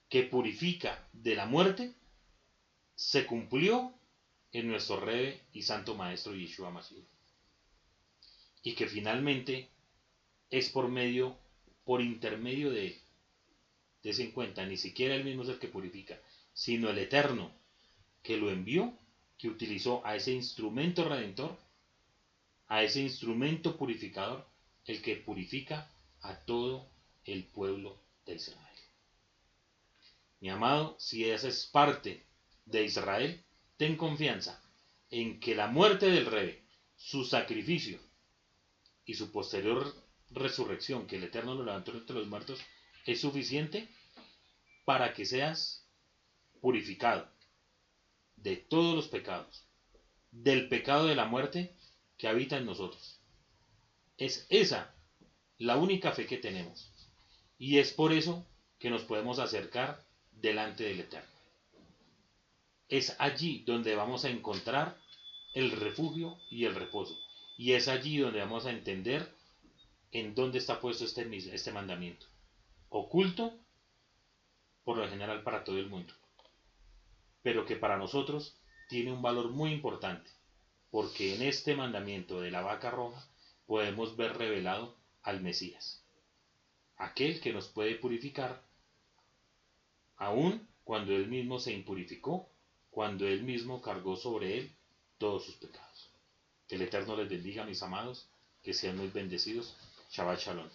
[0.09, 1.95] que purifica de la muerte
[2.95, 3.96] se cumplió
[4.59, 7.05] en nuestro Rey y Santo Maestro Yeshua Mashiach.
[8.63, 9.69] Y que finalmente
[10.51, 11.37] es por medio,
[11.85, 13.01] por intermedio de él.
[14.03, 16.19] en cuenta, ni siquiera él mismo es el que purifica,
[16.55, 17.53] sino el Eterno
[18.23, 18.97] que lo envió,
[19.37, 21.59] que utilizó a ese instrumento redentor,
[22.69, 24.47] a ese instrumento purificador,
[24.87, 25.91] el que purifica
[26.23, 26.89] a todo
[27.25, 28.79] el pueblo de Israel.
[30.41, 32.25] Mi amado, si es parte
[32.65, 33.46] de Israel,
[33.77, 34.63] ten confianza
[35.11, 36.63] en que la muerte del rey,
[36.97, 38.01] su sacrificio
[39.05, 39.95] y su posterior
[40.31, 42.61] resurrección, que el Eterno lo levantó entre los muertos,
[43.05, 43.89] es suficiente
[44.85, 45.87] para que seas
[46.61, 47.29] purificado
[48.37, 49.65] de todos los pecados,
[50.31, 51.73] del pecado de la muerte
[52.19, 53.21] que habita en nosotros.
[54.17, 54.95] Es esa
[55.59, 56.93] la única fe que tenemos.
[57.59, 58.47] Y es por eso
[58.79, 61.36] que nos podemos acercar delante del Eterno.
[62.89, 64.97] Es allí donde vamos a encontrar
[65.55, 67.19] el refugio y el reposo.
[67.59, 69.35] Y es allí donde vamos a entender
[70.13, 72.27] en dónde está puesto este, este mandamiento.
[72.89, 73.59] Oculto,
[74.85, 76.15] por lo general, para todo el mundo.
[77.43, 78.59] Pero que para nosotros
[78.89, 80.31] tiene un valor muy importante.
[80.91, 83.29] porque en este mandamiento de la vaca roja
[83.67, 86.03] podemos ver revelado al Mesías,
[86.97, 88.63] aquel que nos puede purificar,
[90.17, 92.49] aun cuando él mismo se impurificó,
[92.97, 94.75] cuando él mismo cargó sobre él
[95.19, 96.09] todos sus pecados.
[96.67, 98.27] Que el Eterno les bendiga, mis amados,
[98.63, 99.77] que sean muy bendecidos.
[100.11, 100.71] Shabbat Shalom.